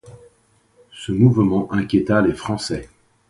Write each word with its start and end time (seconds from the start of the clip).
Ce 0.91 1.11
mouvement 1.11 1.71
inquiéta 1.71 2.23
les 2.23 2.33
Français. 2.33 2.89